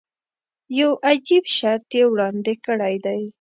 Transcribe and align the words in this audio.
یو 0.79 0.91
عجیب 1.09 1.43
شرط 1.57 1.89
یې 1.97 2.03
وړاندې 2.11 2.53
کړی 2.65 2.95
دی. 3.05 3.21